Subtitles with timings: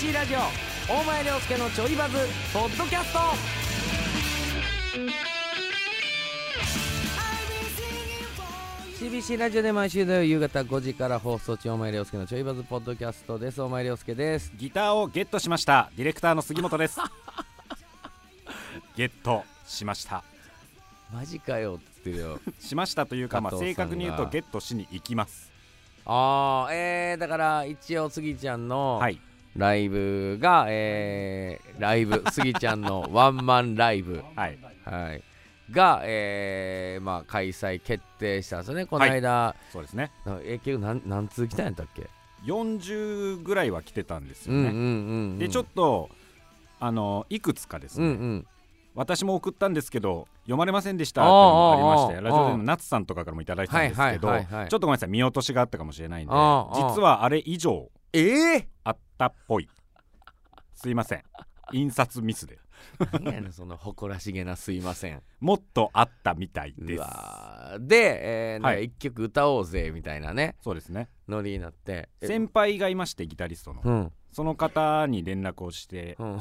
[0.00, 0.38] CBC ラジオ
[0.90, 2.16] 大前涼介のちょいバズ
[2.54, 3.18] ポッドキャスト。
[8.98, 13.60] CBC ラジオで毎週土曜夕方5時から放送中大前涼介のちょいバズポッドキャストです。
[13.60, 14.50] 大前涼介です。
[14.56, 15.90] ギターをゲットしました。
[15.98, 16.98] ディレクターの杉本です。
[18.96, 20.24] ゲットしました。
[21.12, 25.52] マジかよっつってるよしましたというか、まあ、正確に言うとゲットしに行きます。
[26.06, 29.20] あーえー、だから一応スギちゃんのはい
[29.60, 34.24] ライブが、えー、ライブ スギちゃんのワンマンライブ。
[34.34, 34.58] はい。
[34.84, 35.22] はい。
[35.70, 38.86] が、えー、まあ開催決定したんですよね。
[38.86, 40.10] この間、そうですね。
[40.24, 42.08] なえ結局何何通来たんやったっけ、
[42.46, 45.38] 40ぐらいは来てたんですよね、うんうんうんうん。
[45.38, 46.08] でちょっと
[46.80, 48.46] あのいくつかですね、うんうん。
[48.94, 54.68] 私も送ったんですけど読まれませんでしたっていうのもありましてラジオでの夏さんとかからもいただいてたんですけど、はいはいはいはい。
[54.70, 55.10] ちょっとごめんなさい。
[55.10, 59.68] 見落としがあったかもしれないんで実はあれ以上ええあったっぽい。
[60.74, 61.22] すいません。
[61.72, 62.58] 印刷ミスで。
[63.12, 65.22] 何やねんその誇らしげなすいません。
[65.40, 67.04] もっとあったみたいうです
[67.80, 68.84] で、えーはい。
[68.86, 70.56] 一曲歌おうぜみたいなね。
[70.62, 71.10] そうですね。
[71.28, 72.08] ノリになって。
[72.22, 73.82] え先輩がいましてギタリストの。
[73.84, 74.12] うん。
[74.32, 76.36] その方に連絡をしてうん。
[76.38, 76.40] っ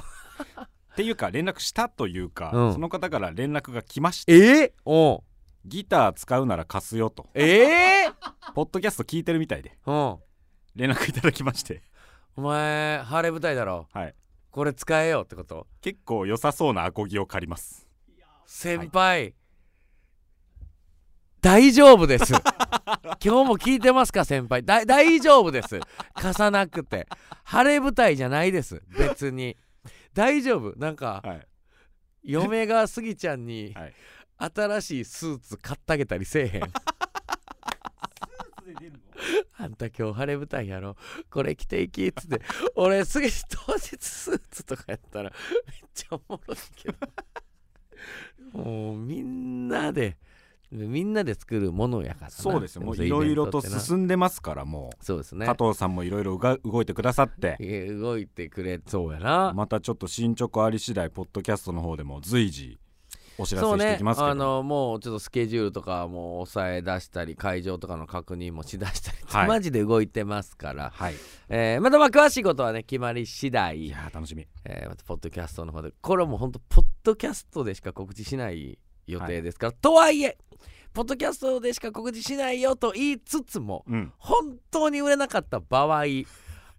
[0.96, 2.74] ていうか連絡したというか、うん。
[2.74, 4.34] その方から連絡が来まして。
[4.38, 5.24] えー、おう。
[5.66, 7.28] ギター使うなら貸すよと。
[7.34, 8.14] ええ
[8.56, 9.78] ポッドキャスト聞いてるみたいで。
[9.86, 10.18] うん。
[10.76, 11.82] 連絡いただきまして
[12.40, 13.88] お前晴れ舞台だろ？
[13.92, 14.16] はい。
[14.50, 15.68] これ使えよってこと？
[15.82, 17.86] 結構良さそうなアコギを借ります。
[18.46, 19.34] 先輩、
[21.42, 22.32] 大丈夫です。
[23.22, 24.64] 今日も聞いてますか先輩？
[24.64, 25.82] だ大丈夫です。
[26.14, 27.10] 貸さなくて。
[27.44, 28.82] 晴れ舞台じゃないです。
[28.98, 29.58] 別に。
[30.14, 30.80] 大丈夫？
[30.80, 31.48] なんかはい。
[32.24, 33.94] 嫁がスギちゃんにはい。
[34.38, 36.62] 新しいスーツ買ってあげたりせえへん
[39.58, 40.96] あんた今日晴れ舞台やろ。
[41.30, 42.42] これ着ていきっつって
[42.76, 43.30] 俺すぎ
[43.66, 45.32] 当日スーツとかやったら
[45.68, 46.98] めっちゃおもろいけど。
[48.54, 50.18] もうみんなで
[50.72, 52.30] みんなで作るものやからな。
[52.30, 52.84] そうですよ。
[52.84, 55.48] もういろいろと進んでますからもう、そうですね。
[55.48, 57.58] 加藤さんもいろいろ動いてくださって。
[57.60, 62.80] え動いてくれそうやな、またちょっと進捗あり次第ポッドキャストの方でも随時
[63.40, 64.28] お知らせしていきますけど。
[64.28, 69.48] あのもうちょっとスケジュールとかも抑え出したり会場とかの確認もしだしたり、はい。
[69.48, 71.16] マジで動いてますから、はい。
[71.50, 73.86] えーまたまあ詳しいことはね決まり次第。
[73.86, 74.48] いやー楽しみ。
[74.66, 78.78] えーまたポッドキャストの方でこれはもう本当ポッドキャストでしか告知しない
[79.08, 80.38] 予定ですから、とはいえ
[80.94, 84.12] ポッドキャストでしか告知しないよと言いつつもうん。
[84.18, 86.04] 本当に売れなかった場合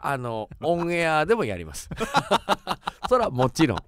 [0.03, 1.89] あのオンエアでもやります。
[3.09, 3.79] それはもちろん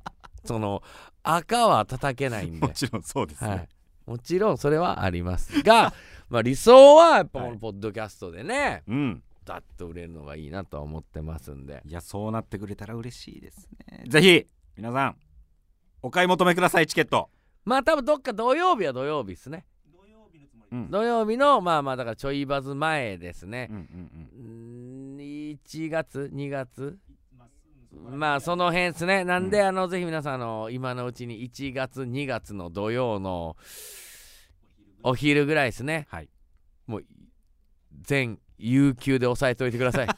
[0.44, 0.82] その
[1.22, 2.66] 赤は叩けないんで。
[2.66, 3.68] もちろんそうですね、はい、
[4.06, 5.92] もちろんそれはありますが
[6.28, 9.22] まあ理想はやっぱこはいのポッドキャストでね、うん。
[9.44, 11.82] だっと売れるのがいいなとは思ってますんで。
[11.84, 14.04] いやそうなってくれたら嬉しいですね。
[14.06, 15.16] ぜひ皆さん
[16.00, 17.28] お買い求めくださいチケット。
[17.64, 19.66] まあ多分どっか土曜日は土曜日ですね。
[20.70, 20.90] うん。
[20.90, 23.68] 土曜日のまあまあだからちょいバズ前ですね。
[23.70, 25.02] うんうんうーん
[25.52, 26.98] 1月2月
[27.92, 29.24] まあその辺ですね。
[29.24, 33.56] なんで、うんあのぜひ皆さんあの今のうちに1月2月の土曜の
[35.02, 36.06] お昼ぐらいですね。
[36.10, 36.28] はい。
[36.86, 37.04] もう
[38.00, 40.08] 全有給で押さえておいてください。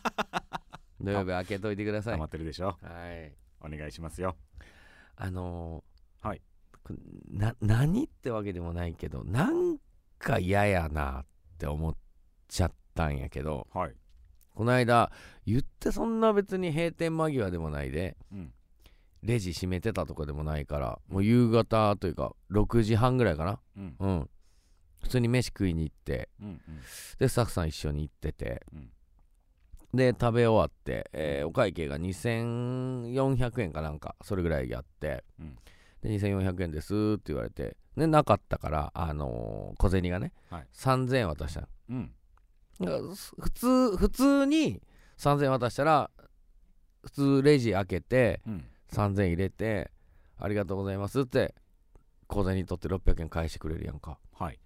[1.00, 2.14] 土曜日開けといてください。
[2.14, 2.76] 溜まってるでしょ。
[2.80, 3.34] はい。
[3.60, 4.36] お願いしますよ。
[5.16, 6.42] あのーはい。
[6.84, 6.94] こ
[7.30, 9.78] な何ってわけでもないけどなん
[10.18, 11.26] か嫌やなっ
[11.58, 11.96] て思っ
[12.46, 13.94] ちゃったんやけどはい
[14.54, 15.10] この間
[15.46, 18.52] 言ってそんな別に閉店間際でもないでうん。
[19.22, 23.60] レジ閉めてたとかでもないからもう夕方というか6時半ぐらいかな。
[23.76, 23.96] うん。
[23.98, 24.30] うん。
[25.02, 26.60] 普通に飯食いに行ってうんうん。
[27.18, 28.90] でスタッフさん一緒に行ってて、うん。
[29.94, 35.56] で食べ終わって、えーお会計が2400円かなんかそれぐらいやって、うん。
[36.02, 40.66] で2400円ですって言われてでなかったから、あのー小銭がね、はい。
[40.74, 41.68] 3000円渡したの
[42.78, 44.82] 普通普通に
[45.18, 46.10] 3000円渡したら
[47.04, 48.64] 普通レジ開けてうん。
[48.92, 49.90] 3000円入れて
[50.38, 51.54] ありがとうございますって
[52.28, 54.18] 小銭取って600円返してくれるやんか。
[54.32, 54.58] はい。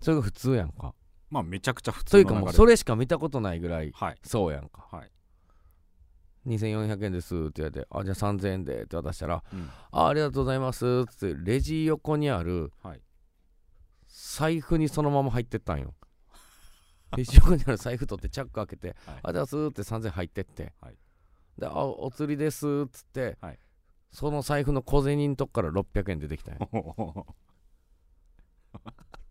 [0.00, 0.94] それが普通やんか。
[1.30, 4.16] まあめちゃくちゃ普というかもうそれしか見たことないぐらいはい。
[4.24, 4.86] そうやんか。
[4.90, 5.10] はい。
[6.46, 9.70] 2400円ですって言われてあじゃあ3000円でって渡したらうん。
[9.92, 13.00] あありがとうございますってレジ横にあるはい。
[14.08, 15.94] 財布にそのまま入ってったんよ
[17.16, 19.20] レジ横にある財布取ってチャック開けてはい。
[19.22, 20.94] あじゃあスーって3000円入ってって、はい。
[21.58, 23.58] であお釣りですっつって、はい。
[24.12, 27.26] その財布の小銭のとこから600円出てきたんよ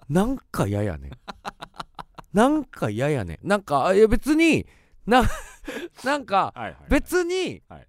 [0.09, 1.11] なんか嫌やねん。
[2.33, 3.47] なんか嫌やねん。
[3.47, 4.65] なんかあいや別に
[5.05, 5.23] な
[6.03, 7.87] なんかはいはい別に、はい。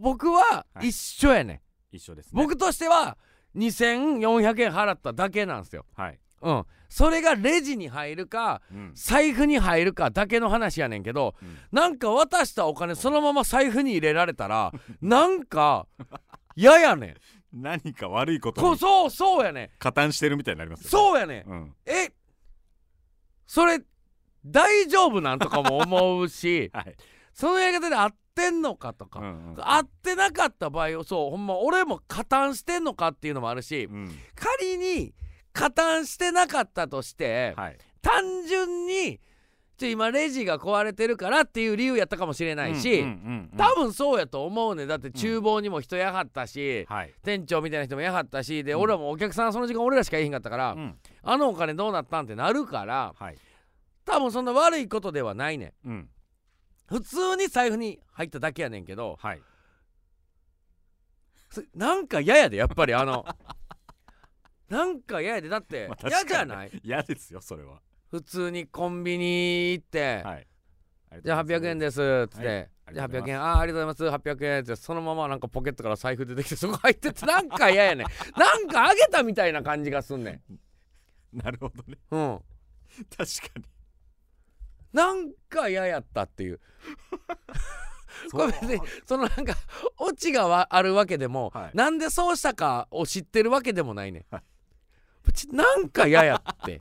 [0.00, 0.88] 僕ははい。
[0.88, 1.62] 一緒やね
[1.92, 2.42] ん、一緒ですね。
[2.42, 3.16] 僕としては
[3.54, 5.86] 2400円払っただけなんですよ。
[5.94, 6.64] はい、うん。
[6.88, 8.92] それがレジに入るかうん。
[8.94, 11.58] 財布に入るかだけの話やねんけどうん。
[11.72, 14.72] なんか渡したお金そのまま財布に入れられたら
[15.02, 15.86] なんか
[16.54, 17.16] 嫌やねん。
[17.52, 19.70] 何か悪いことそうそうやねん。
[19.78, 21.50] 加担してるみたいになりますよ、そうやねん。
[21.50, 22.12] う、ん、え
[23.46, 23.80] それ
[24.44, 26.94] 大丈夫なんとかも思うし はい、
[27.32, 29.56] そのやり方で合ってんのかとか、うんうん。
[29.58, 34.18] 合ってなかった場合をそうほんま俺も加担してんのかっていうのもあるしうん。
[34.34, 35.14] 仮に
[35.56, 37.78] 加担してなかったとして、はい。
[38.02, 39.18] 単純に
[39.78, 43.56] ちょ今レジが壊れてるからっていう理由やったかもしれないし、うんうんうんうん。
[43.56, 44.88] 多分そうやと思うねん。
[44.88, 48.80] だって厨房にも人やはったし、はい、店長みたいな人もやはったしで、うん。
[48.82, 50.94] 俺らもお客さんその時間俺らしかいへんかったから、うん。
[51.22, 53.36] あのお金どうなったんってなるからはい。
[54.04, 55.88] 多分そんな悪いことではないねん。
[55.88, 56.08] うん。
[56.86, 59.40] 普通に財布に入っただけやねんけどはい。
[61.50, 63.24] そなんか嫌やでやっぱりあの
[64.68, 65.86] なんか嫌やでだって。
[65.90, 66.80] まあ嫌じゃない？
[66.82, 67.80] 嫌ですよそれは。
[68.10, 70.46] 普通にコンビニ行って、はい。
[71.24, 72.00] じゃあ800円です。
[72.00, 72.94] っつって、はい。
[72.94, 73.26] じゃあありがとうございます。
[73.26, 73.42] 800円。
[73.42, 74.28] あーありがとうございます。
[74.28, 78.06] 800円ってそのままなんかポケットから財布出てきてそこ入ってってなんか嫌やねん。
[78.38, 80.42] なんかあげたみたいな感じがすんね
[81.32, 81.98] なるほどね。
[82.10, 82.40] んうん。
[83.16, 83.64] 確かに。
[84.92, 86.60] なんか嫌やったっていう。
[88.32, 89.54] これ別にそのなんか
[89.98, 91.76] オチがわあるわけでも、はい。
[91.76, 94.42] なんでそうしたかを知ってるわけでもないねん、はい
[95.26, 96.78] うちなんか嫌やって。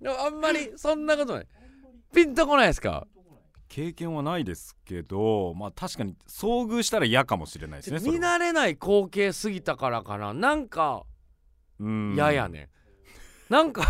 [0.00, 1.46] でもあんまりそんなことない。
[2.14, 3.06] ピンとこないですか？
[3.68, 10.32] 経験はないですけどまあ確かに遭遇したら嫌かもしれないですね見慣れない光景すぎたからかな。
[10.32, 11.04] なんか
[11.80, 12.12] うん。
[12.14, 12.70] 嫌やね。
[13.50, 13.82] んなんか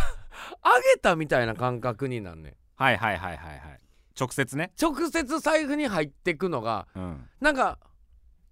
[0.63, 2.55] あげたみたいな感覚になんねん。
[2.77, 3.81] はいはいはいはいはい。
[4.19, 4.73] 直接ね。
[4.81, 7.29] 直接財布に入ってくのがうん。
[7.41, 7.79] なんか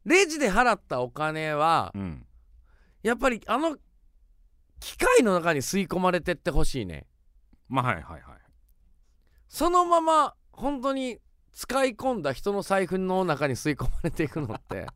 [0.05, 2.27] レジで払ったお金はうん
[3.03, 3.77] やっぱりあの
[4.81, 7.07] 機械の中に吸い込まれてってほしいね。
[7.69, 8.23] まあはいはいはい。
[9.49, 11.19] そのまま本当に
[11.53, 14.87] 使い込んだ人の財布の中に吸い込まれていくのって。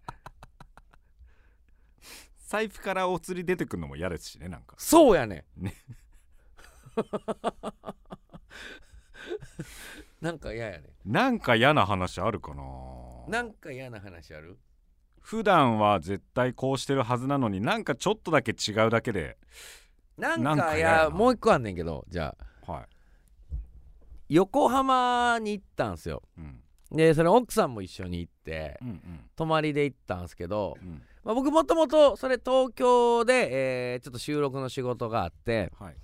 [2.46, 5.44] 財布からお釣り出てくるのも嫌ですしねなんかそうやね。
[5.60, 5.74] んね。
[10.20, 10.84] なんか嫌やね。
[11.04, 12.62] なんか嫌な話あるかな。
[13.28, 14.58] なんか嫌な話ある？
[15.26, 19.36] 普段は絶対こうしてるはずなのになんかちょっとだけ違うだけで
[20.16, 22.72] なんなんかいやもう一個あんねんけどじゃあ。
[22.72, 22.86] はい。
[24.28, 26.22] 横浜に行ったんすよ。
[26.38, 26.60] うん。
[26.96, 29.00] でそれ奥さんも一緒に行ってうん
[29.34, 30.88] 泊まりで行ったんすけど、うん。
[30.88, 35.96] うんまあ、僕もともとそれ東京で、えーちょっと収録の仕事があってはい。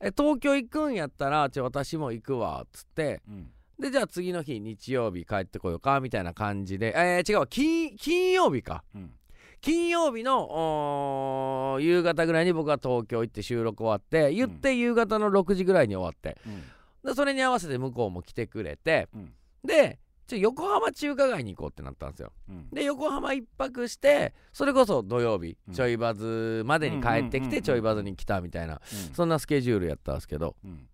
[0.00, 3.50] え東京行くんやったらちょ私も行くわっつってうん
[3.80, 6.92] でじゃあ次の日日曜日帰ってこようかみたいな感じで。
[6.96, 7.46] えー違うわ。
[7.46, 8.84] 金金曜日か。
[8.94, 9.10] うん。
[9.60, 16.40] 金曜日の夕方ぐらいに僕は東京行って収録終わって言って夕方の6時ぐらいに終わって。
[16.46, 16.62] うん。
[17.10, 19.32] でそれに合わせて向こうも来てくれてうん。
[19.64, 22.32] でちょ横浜中華街に行こうってなったんですよ。
[22.48, 22.68] うん。
[22.70, 25.74] で横浜一泊してそれこそ土曜日、うん。
[25.74, 29.14] ちょいバズまでに帰ってきてちょいバズに来たみたいなうん。
[29.14, 30.56] そんなスケジュールやったんですけど。
[30.64, 30.86] うん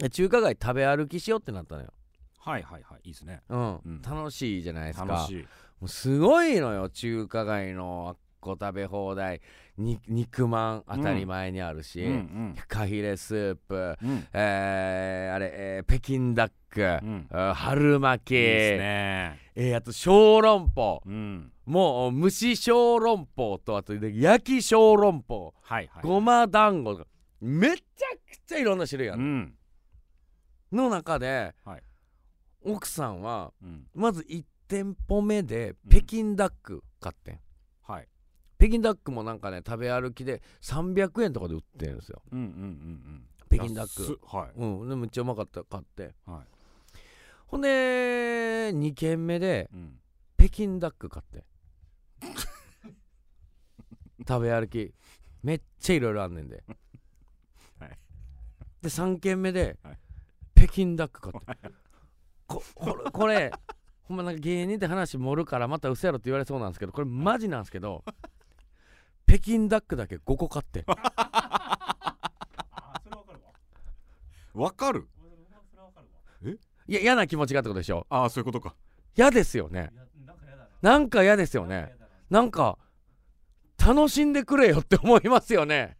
[0.00, 1.92] で中華街食べ歩きしようってなったのよ、
[2.38, 3.42] はいはいはいいいですね。
[3.48, 3.76] うん。
[3.76, 4.02] うん。
[4.02, 5.04] 楽しいじゃないですか。
[5.06, 5.42] 楽しい。
[5.42, 5.46] も
[5.82, 9.40] うすごいのよ中華街のあっこ食べ放題。
[9.76, 12.54] に肉まん当たり前にあるし、うんうん。
[12.54, 13.96] フカヒレスープ。
[14.02, 14.26] うん。
[14.34, 17.26] えーあれ、えー北京ダック、うん。
[17.30, 18.32] あ春巻き。
[18.32, 21.02] いえーあと小籠包。
[21.06, 21.52] うん。
[21.66, 25.54] もう蒸し小籠包とあとで焼き小籠包。
[25.62, 26.98] はいはいごま団子
[27.40, 27.82] めちゃ
[28.30, 29.20] くちゃいろんな種類ある。
[29.20, 29.54] うん
[30.72, 31.82] の中で、はい。
[32.62, 33.86] 奥さんはうん。
[33.94, 35.90] まず1店舗目でうん。
[35.90, 37.40] 北京ダック買ってん、
[37.82, 38.08] はい。
[38.58, 42.22] 北京ダックもなんかね食べ歩きで300円とかで売ってるんですよ。
[42.30, 43.24] うんうんうんうん。
[43.50, 44.20] 北京ダック。
[44.26, 44.50] はい。
[44.56, 44.88] うん。
[44.88, 45.64] でめっちゃうまかった。
[45.64, 46.14] 買って。
[46.26, 46.46] はい。
[47.46, 47.68] ほんで
[48.72, 49.98] 2軒目でうん。
[50.38, 51.44] 北京ダック買って
[54.26, 54.94] 食べ歩き。
[55.42, 56.62] めっちゃいろいろあんねんで、
[57.78, 57.98] はい。
[58.82, 59.98] で3軒目で、はい
[60.60, 61.70] 北京ダック買って。
[62.46, 63.50] ここれこれ
[64.02, 68.04] ほんまなんか芸人って話盛るからまた嘘やろって言われそうなんですけどこれマジなんですけど
[69.26, 70.84] 北京ダックだけ5個買って。
[74.52, 75.08] わかる
[76.88, 78.06] いや嫌な気持ちがってことでしょ。
[78.10, 78.74] ああそういうことか。
[79.16, 79.92] 嫌ですよね。
[80.82, 81.94] なんか嫌ですよね。
[82.28, 82.76] なんか
[83.78, 85.96] 楽しんでくれよって思いますよね。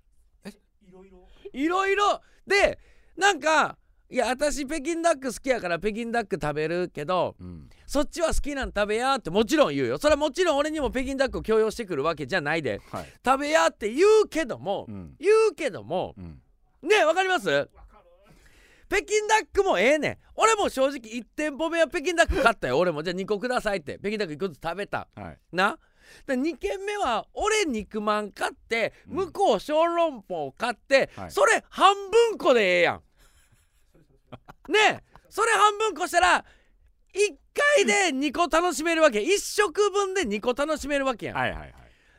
[1.52, 2.20] いろいろ。
[2.46, 2.78] で
[3.16, 3.78] なんか
[4.12, 7.70] いや私北京ダック好きやから北京ダック食べるけどうん。
[7.86, 9.98] そっちは好きなん食べやってもちろん言うよ。
[9.98, 12.80] それはもちろん俺にも北京ダックを強要してくるわけじゃないで。
[12.90, 13.06] はい。
[13.24, 15.14] 食べやって言うけども、うん。
[15.18, 16.40] 言うけどもうん。
[16.82, 17.68] ねえわかります？
[18.88, 20.18] 北京ダックもええねん。
[20.34, 22.78] 俺も正直1店舗目は北京ダック買ったよ。
[22.80, 23.98] 俺もじゃあ2個くださいって。
[24.00, 25.06] 北京ダック1個ずつ食べた？
[25.14, 25.38] はい。
[25.52, 25.78] な？
[26.26, 29.16] で2軒目は俺肉まん買ってうん。
[29.26, 31.30] 向こう小籠包買って、はい。
[31.30, 33.02] それ半分こでええやん
[34.70, 36.44] ねえそれ半分こしたら
[37.12, 37.36] 1
[37.76, 39.20] 回で2個楽しめるわけ。
[39.20, 41.74] 1食分で2個楽しめるわけやん、はいはいはい。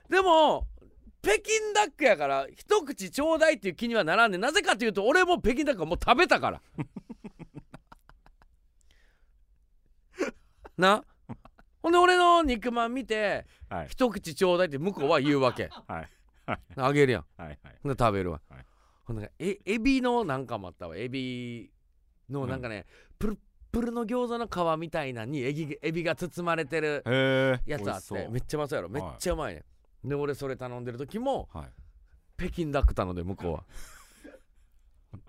[0.09, 0.67] でも
[1.21, 1.43] 北京
[1.73, 4.41] ダックやから一口ちょうだいっていう気にはならんねん。
[4.41, 6.61] なぜかというと俺も北京ダックはもう食べたから。
[10.77, 11.03] な？
[11.81, 13.87] ほんで俺の肉まん見てはい。
[13.89, 15.69] 一口ちょうだいって向こうは言うわけ。
[15.87, 16.09] はい。
[16.45, 16.59] はい。
[16.75, 17.25] あげるやん。
[17.37, 17.59] はいはい。
[17.83, 18.65] ほんで食べるわ、はい。
[19.05, 20.97] ほんでえエビのなんかもあったわ。
[20.97, 21.71] エビ
[22.31, 22.85] のなんかね、
[23.19, 23.37] プルッ
[23.71, 27.03] プルの餃子の皮みたいなにエビエビが包まれてる
[27.65, 28.89] やつあってめっちゃうまそうやろ。
[28.89, 29.63] めっはいちゃうまいね、
[30.03, 31.69] で俺それ頼んでる時もはい。
[32.37, 33.63] 北京ダック頼んで向こうは。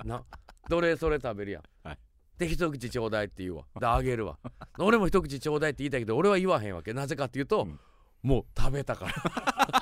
[0.04, 0.24] な
[0.68, 1.98] どれそれ食べるやん、はい。
[2.38, 3.64] で一口ちょうだいって言うわ。
[3.78, 4.38] であげるわ。
[4.78, 6.92] 俺も一口ちょうだいって言いたいけど俺は言わへんわけ。
[6.94, 7.78] なぜかっていうと、うん。
[8.22, 9.81] もう食べたから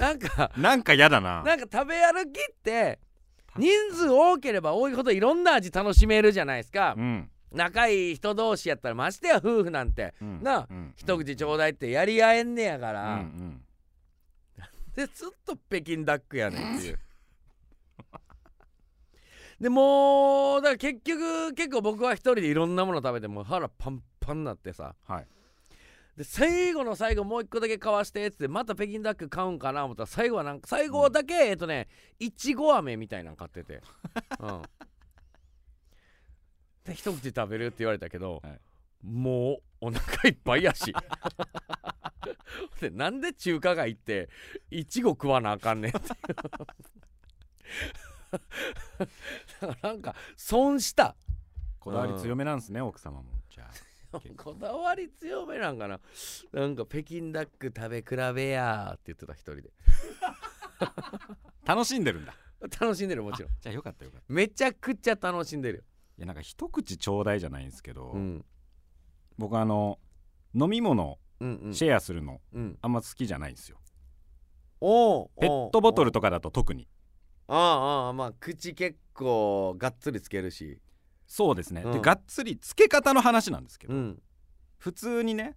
[0.00, 1.42] なんかなんか嫌だな。
[1.42, 2.98] なんか食べ歩きって
[3.56, 6.94] 人数多ければ多いほどいろんな味楽しめるじゃないですか。
[6.96, 7.30] うん。
[7.52, 10.14] 仲いい人同士やったらましてや夫婦なんて。
[10.20, 10.42] うん。
[10.42, 10.92] なあうん。
[10.96, 13.62] 一口ちょうだいってやり合えんねやかうんら、うん
[14.94, 16.98] でずっと北京ダックやねんっていう。
[19.60, 24.94] でもうだから結局結構僕は一人でいろんなもの食べてもう腹パンパンになってさ。
[25.06, 25.26] はい
[26.20, 33.80] で最後の最後もう一個だけ買わしてっつってまた北京ダック買うんかな思ったら最後はなんか最後だけ、えっとねいちご飴みたいなの買ってて。
[34.38, 34.62] うん。
[36.84, 38.60] で一口食べるって言われたけど、はい。
[39.02, 40.94] もうお腹いっぱいやし。
[42.82, 44.28] でなんで中華街行って
[44.70, 46.08] いちご食わなあかんねんって
[49.58, 51.16] だからなんか損した。
[51.78, 53.39] こだわり強めなんですね奥様も
[54.36, 56.00] こだわり強めなんかな。
[56.52, 59.70] なんか北京ダック食べ比べやーって言ってた一人で。
[61.64, 62.34] 楽しんでるんだ。
[62.80, 63.52] 楽しんでるもちろん。
[63.60, 64.26] じゃあよかったよかった。
[64.32, 65.84] めちゃくちゃ楽しんでるよ、
[66.18, 68.44] いやなんか一口ちょうだいじゃないんですけど、うん、
[69.38, 69.98] 僕あの
[70.54, 72.78] 飲み物シェアするのうん。
[72.82, 73.78] あんま好きじゃないんですよ、
[74.80, 76.88] おうペットボトルととかだと特に。
[77.46, 80.80] ああああまあ口結構がっつりつけるし
[81.32, 81.92] そうですね、うん。
[81.92, 84.22] でがっつりつけ方の話なんですけど、うん。
[84.78, 85.56] 普通にね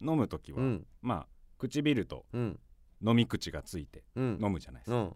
[0.00, 0.86] 飲む時は、うん。
[1.02, 1.26] まあ
[1.58, 2.58] 唇とうん。
[3.06, 4.38] 飲み口がついてうん。
[4.42, 5.08] 飲むじゃないですか、うん。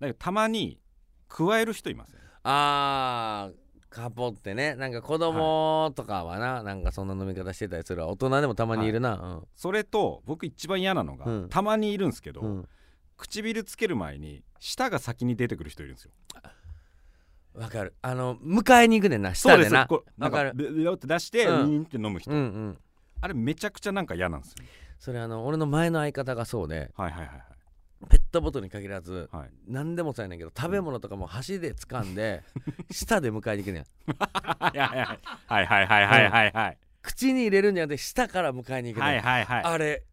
[0.00, 0.80] だけどたまに
[1.28, 3.54] 加える人いますよねあー
[3.88, 4.74] カポってね。
[4.74, 8.08] なんか子供とかはな、なんかそんな飲み方してたりするわ。
[8.08, 11.48] 大人でもたまにいるな、それと僕一番嫌なのが、うん。
[11.48, 12.56] たまにいるんですけど、うん。
[12.56, 12.68] うん
[13.16, 16.10] 唇つける前に舌が先に出てくる人いるんですよ
[17.56, 17.94] わかる。
[18.02, 19.34] あの迎えに行くねんな。
[19.34, 19.88] 下でな。
[20.18, 20.52] わかる。
[20.54, 22.78] ビロって出してウィ、うん、ンって飲む人、うんうん、
[23.20, 24.64] あれめちゃくちゃなんか嫌なんですよ
[24.98, 27.42] それあの俺の前の相方がそうで、はいはいはいはい。
[28.10, 32.42] ペットボトルに限らず、はい、何でもそうやねんけど食べ物とかも箸で掴んで、
[32.92, 33.84] 舌で迎えに行くねん。
[34.18, 40.04] はいはいはいはいはいはいはい、口に入れるんじゃなくて舌から迎えに行くねん、はいはいはい、あれ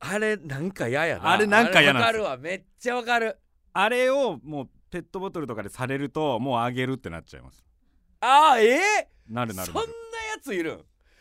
[0.00, 1.32] あれなんか嫌やな。
[1.32, 2.36] あれなんか嫌なわかるわ。
[2.36, 3.38] めっちゃわかる。
[3.72, 7.62] あれをもうペットボトルとかでされるともうあげるってなっちゃいます。
[8.20, 9.86] あーえー、なるなるそんなや
[10.42, 10.72] ついる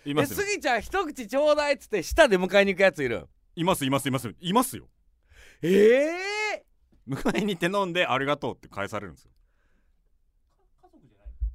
[0.06, 0.10] ん？
[0.10, 0.40] いますよ。
[0.40, 3.18] えスギちゃん一口ちょうだいっつって舌で迎えに行くやついる？
[3.20, 3.28] ん
[3.58, 4.88] いますいますいますいますよ。
[5.62, 6.08] え
[6.54, 6.66] え
[7.06, 9.32] 迎えに行って飲んでありがとうって返されるんですよ。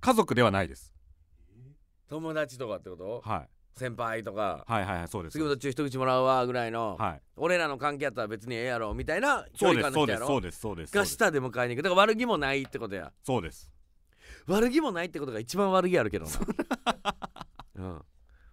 [0.03, 0.93] 家族ではないです。
[2.11, 3.23] 友達とかってこと？
[3.25, 3.49] はい
[3.81, 5.33] 先輩とかはいはいはいそうです。
[5.33, 7.23] 杉本中一口もらうわぐらいの、はい。
[7.37, 11.07] 俺らの関係やったら別にええやろみたいな距そう離感の人やろですそうですそうですそうです。
[11.07, 11.85] が舌で迎えに行く。
[11.85, 13.11] だから悪気もないってことや。
[13.25, 13.71] そうです。
[14.47, 16.31] 悪気もないってことが一番悪気あるけどな、
[17.77, 18.03] うん、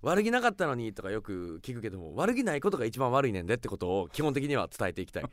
[0.01, 5.23] 悪気なかったのにとかよく聞くけども悪気ないことが一番悪いねんでってことを基本的には伝えていきたい、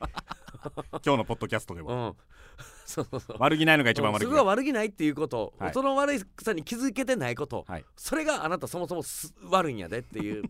[1.04, 1.94] 今日のポッドキャストでは。
[1.94, 2.16] うん、
[2.86, 3.36] そうそうそう。
[3.38, 4.24] 悪気ないのが一番悪気。
[4.24, 5.72] ないそこが悪気ないっていうこと、はい。
[5.72, 7.84] その悪さに気づけてないこと、はい。
[7.96, 10.44] それがあなたそもそもす悪いんやでっていう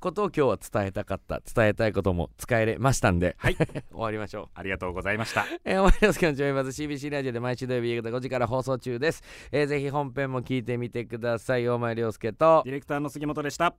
[0.00, 1.40] ことを今日は伝えたかった。
[1.40, 3.56] 伝えたいことも使えれましたんで、はい。
[3.56, 4.48] 終わりましょう。
[4.54, 5.46] ありがとうございました。
[5.64, 11.66] えー、お前の好きなちょいバズ CBC ラジオで毎週土曜日夕方5時から放送中です、えーぜひ本編も聞いてみてください。
[11.66, 12.62] 大前涼介と。
[12.64, 13.74] ディレクターの杉本でした